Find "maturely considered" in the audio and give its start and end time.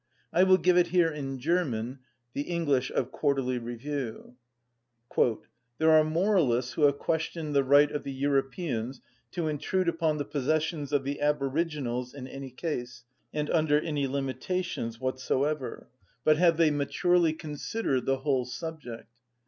16.71-18.07